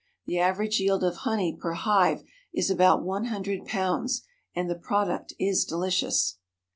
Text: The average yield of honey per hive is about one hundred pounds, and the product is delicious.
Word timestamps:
The 0.25 0.39
average 0.39 0.79
yield 0.79 1.03
of 1.03 1.15
honey 1.17 1.55
per 1.55 1.73
hive 1.73 2.23
is 2.51 2.71
about 2.71 3.03
one 3.03 3.25
hundred 3.25 3.67
pounds, 3.67 4.23
and 4.55 4.67
the 4.67 4.73
product 4.73 5.33
is 5.37 5.63
delicious. 5.63 6.39